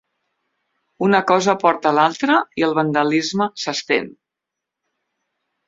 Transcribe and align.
Una 1.07 1.19
cosa 1.31 1.55
porta 1.65 1.91
a 1.91 1.91
l'altra 1.99 2.39
i 2.63 2.67
el 2.69 2.75
vandalisme 2.81 3.51
s'estén. 3.67 4.11